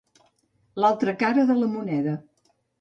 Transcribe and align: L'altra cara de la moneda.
L'altra 0.85 1.15
cara 1.25 1.45
de 1.53 1.61
la 1.61 1.71
moneda. 1.77 2.19